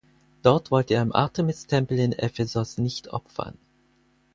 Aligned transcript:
Dort 0.41 0.71
wollte 0.71 0.95
er 0.95 1.03
im 1.03 1.13
Artemistempel 1.13 1.99
in 1.99 2.11
Ephesus 2.13 2.79
nicht 2.79 3.09
opfern. 3.13 3.55